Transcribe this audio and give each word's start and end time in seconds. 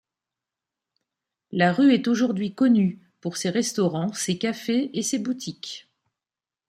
La 1.51 1.71
rue 1.71 1.93
est 1.93 2.07
aujourd'hui 2.07 2.55
connue 2.55 2.99
pour 3.19 3.37
ses 3.37 3.51
restaurants, 3.51 4.11
ses 4.13 4.39
cafés 4.39 4.89
et 4.97 5.03
ses 5.03 5.19
boutiques. 5.19 5.91